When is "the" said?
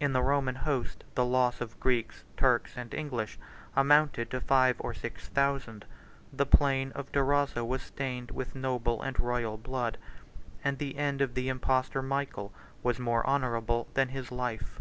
0.14-0.20, 1.14-1.24, 6.38-6.46, 10.78-10.96, 11.34-11.48